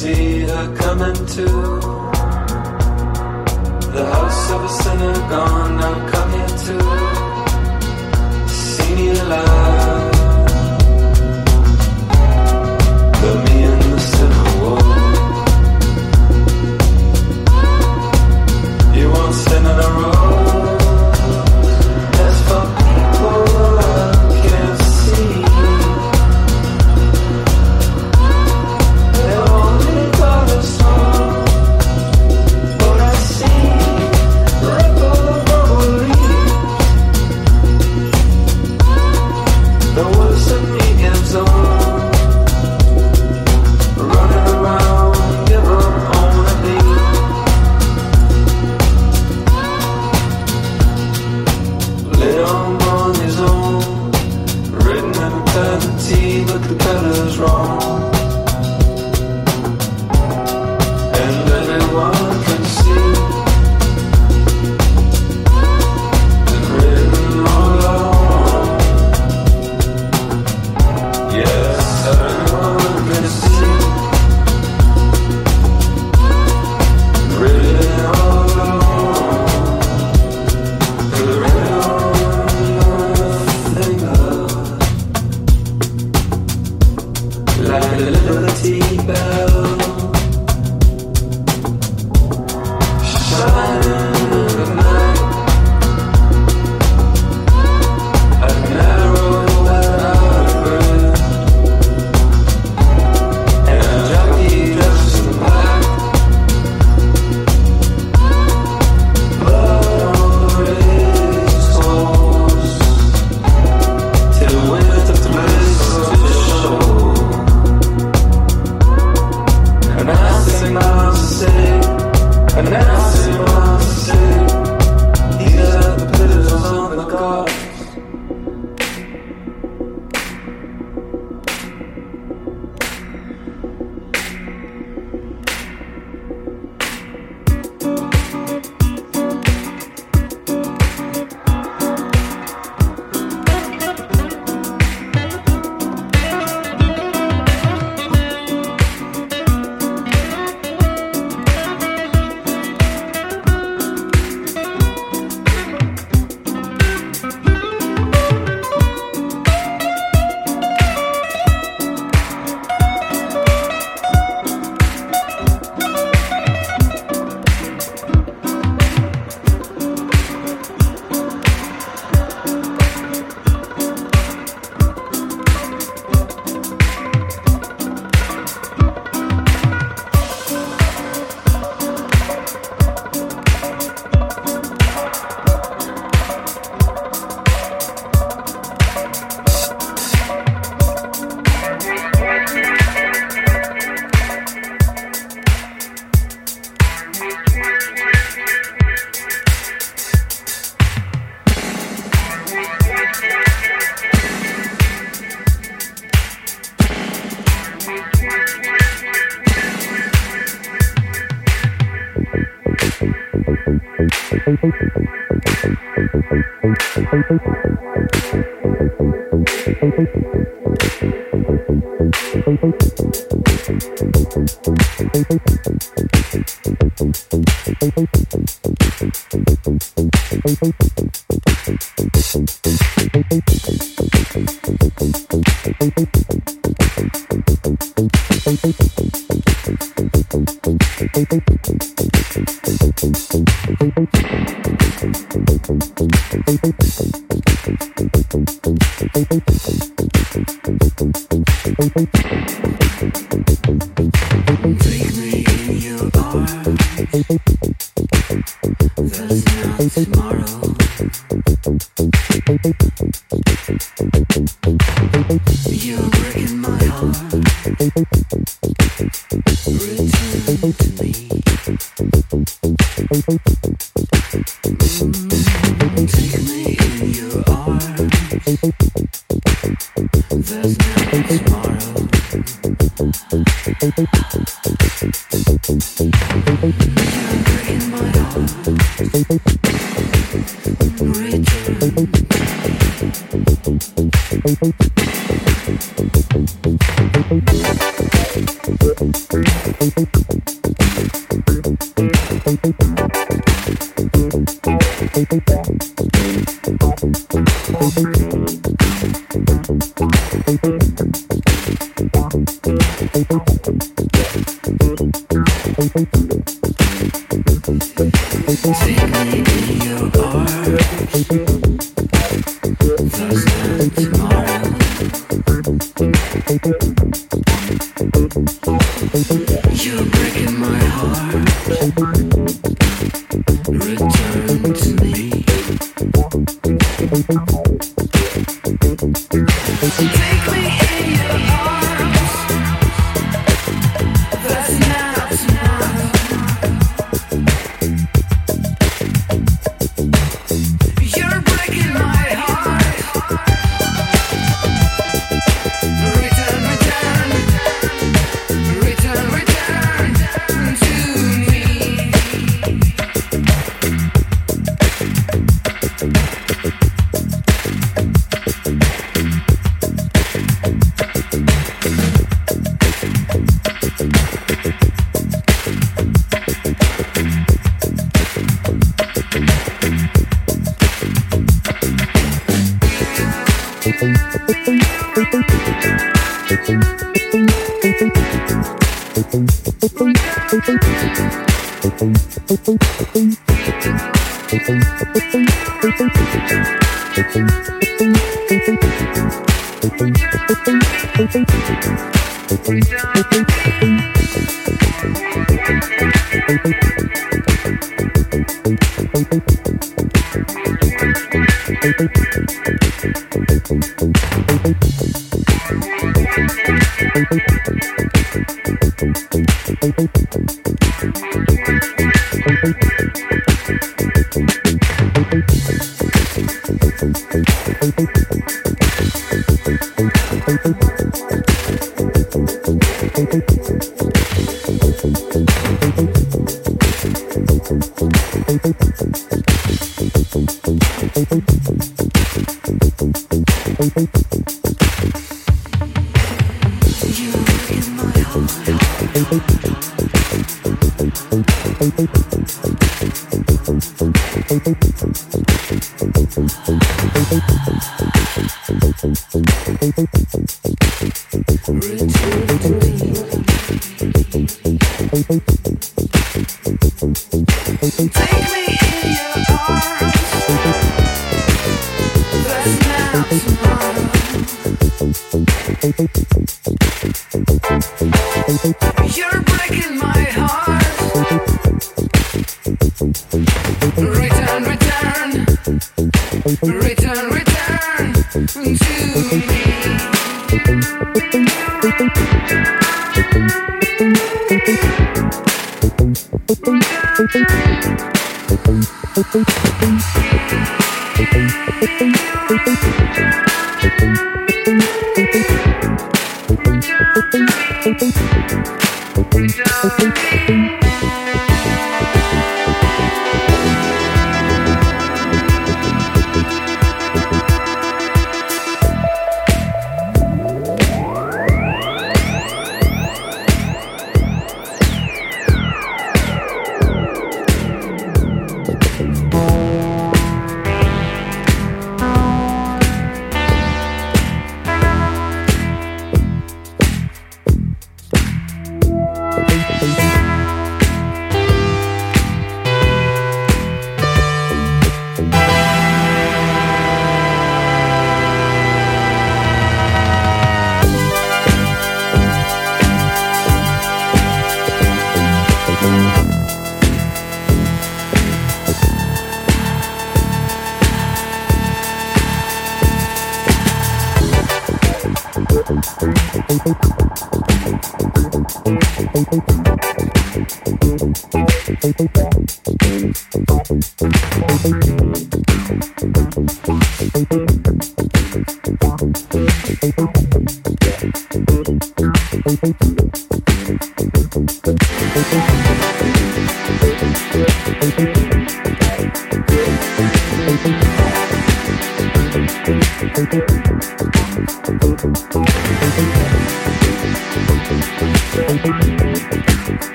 see 0.00 0.40
her 0.44 0.66
coming 0.76 1.14
to 1.36 1.44
the 3.96 4.04
house 4.14 4.50
of 4.54 4.60
a 4.64 4.68
sinner 4.82 5.16
gone. 5.28 5.76
Now 5.76 5.96
come 6.12 6.30
here 6.36 6.54
to 6.64 6.76
See 8.48 8.94
me 8.94 9.06
alive. 9.10 9.59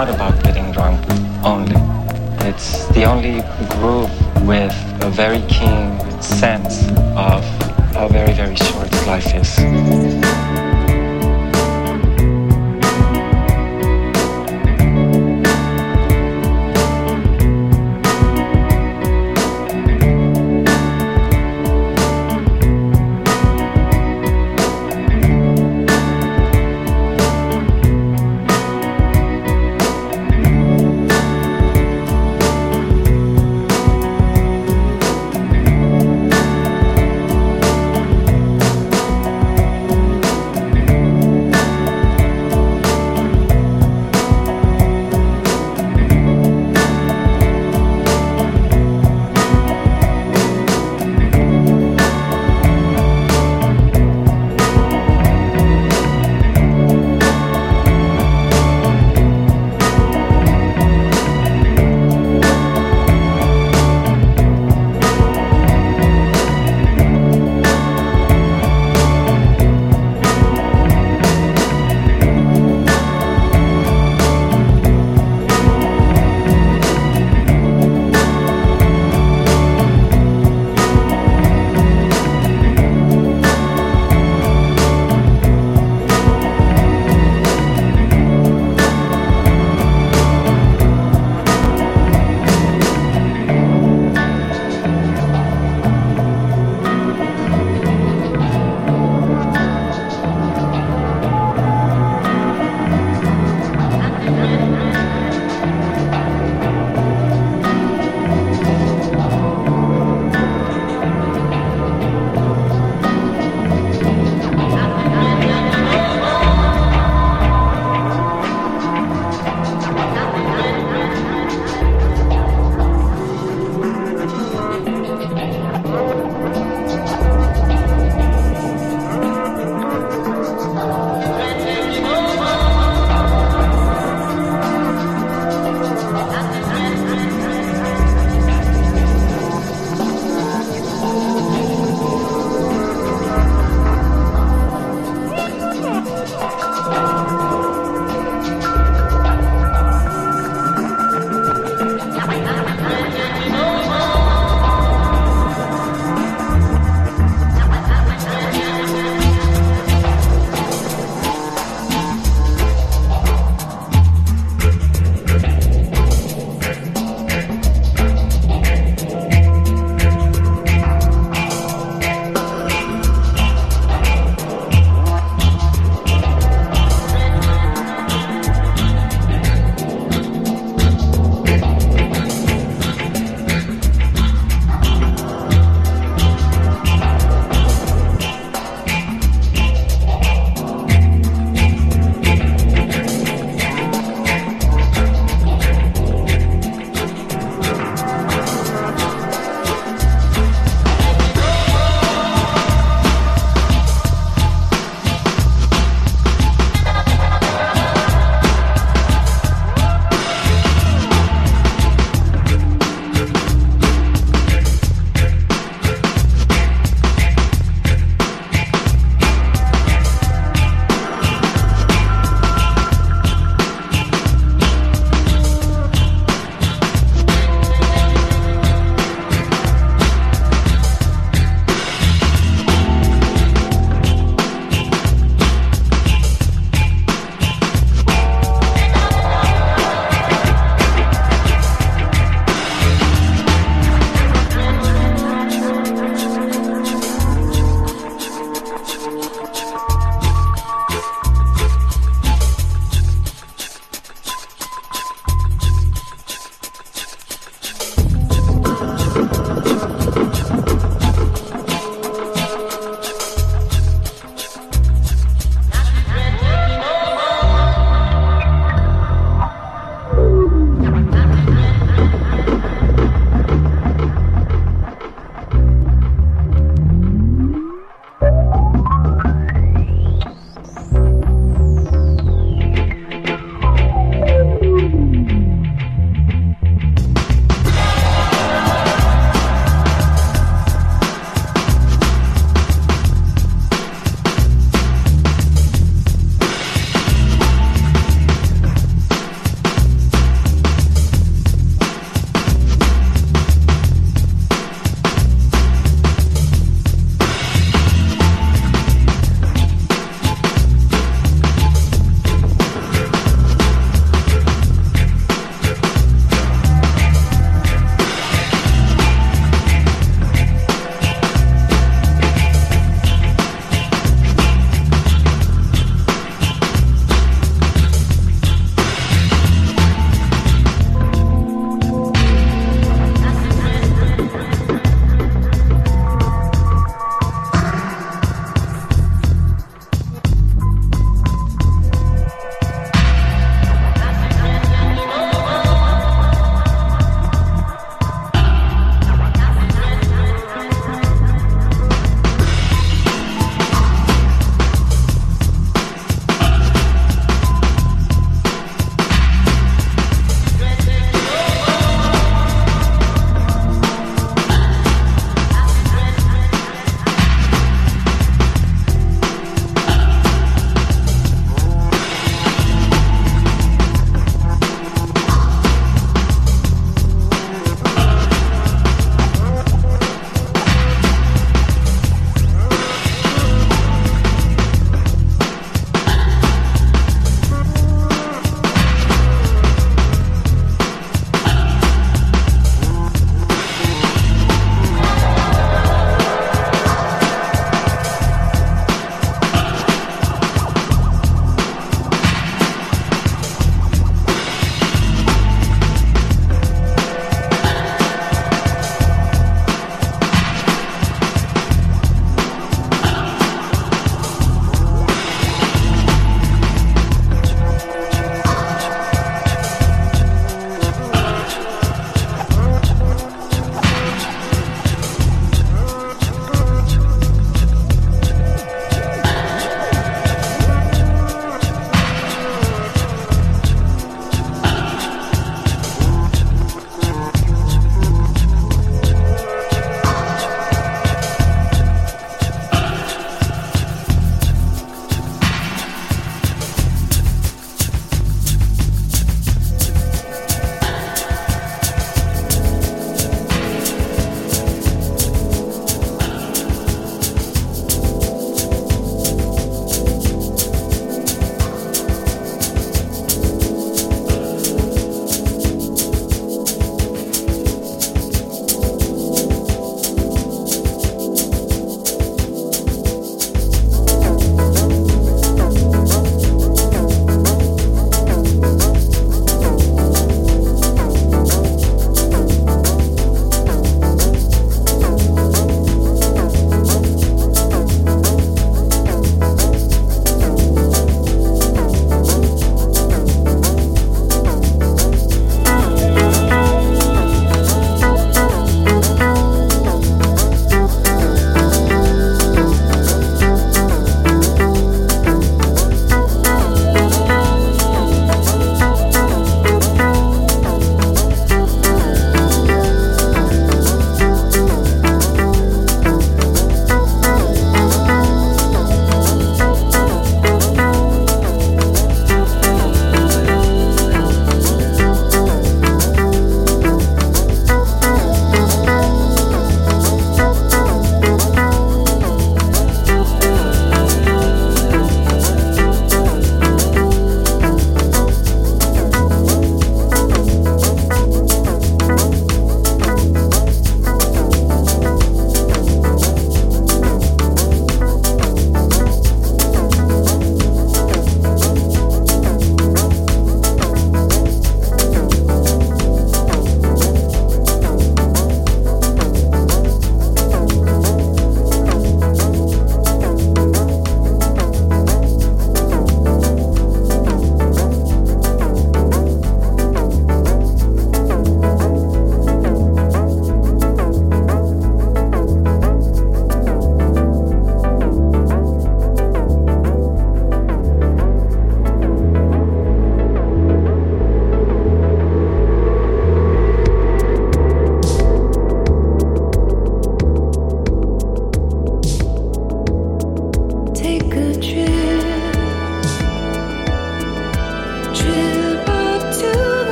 Not 0.00 0.14
about 0.14 0.42
getting 0.42 0.72
drunk 0.72 0.98
only. 1.44 1.76
It's 2.48 2.86
the 2.94 3.04
only 3.04 3.42
group 3.68 4.08
with 4.48 4.72
a 5.02 5.10
very 5.10 5.42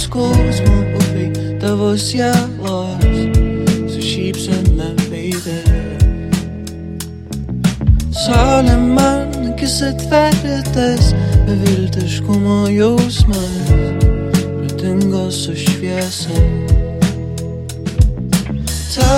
skausmo 0.00 0.76
upei 0.96 1.58
tavo 1.60 1.92
sielos 1.96 3.04
su 3.92 4.00
šypsena 4.00 4.88
veidė. 5.10 5.58
Saulė 8.22 8.78
man 8.80 9.52
akis 9.52 9.76
atverė 9.90 10.56
tas 10.72 11.12
beviltiškumo 11.48 12.62
jausmas, 12.72 13.74
nutingo 14.62 15.26
su 15.42 15.52
šviesa. 15.66 16.40
Ta, 18.96 19.12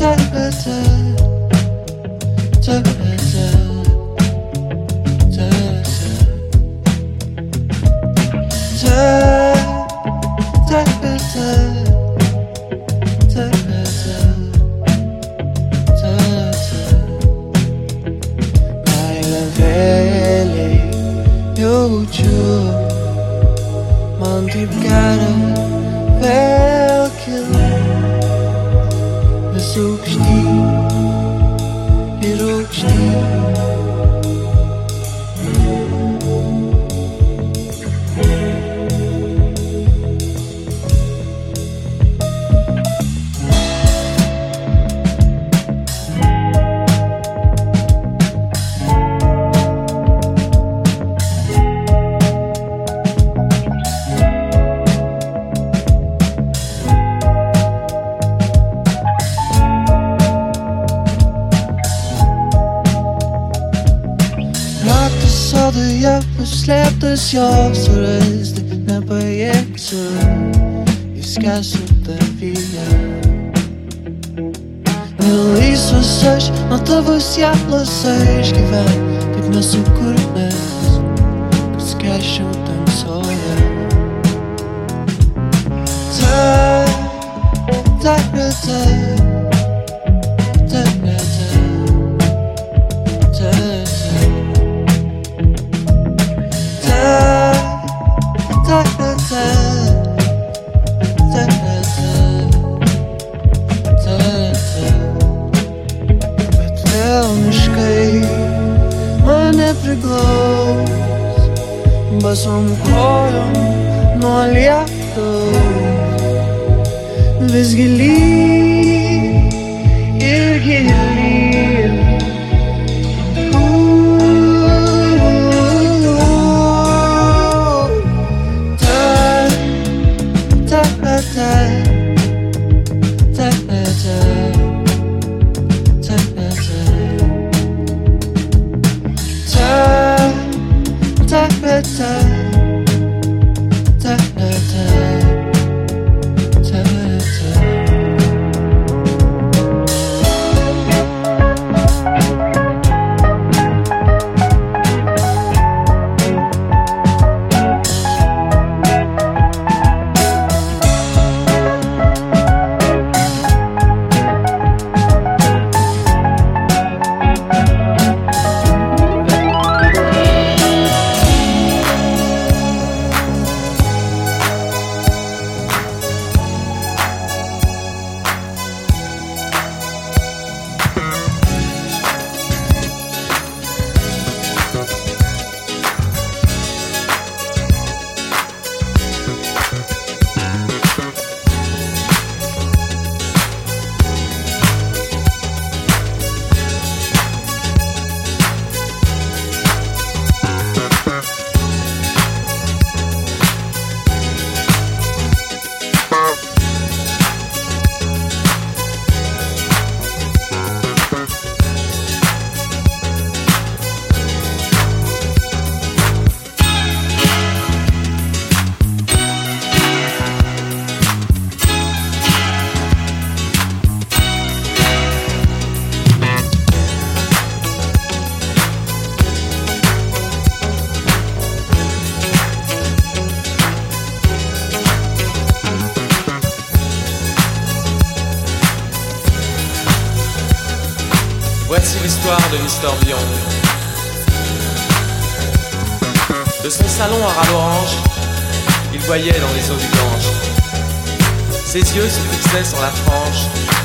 ta, 0.00 0.16
ta, 0.32 0.48
ta. 0.64 1.09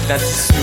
that's 0.08 0.55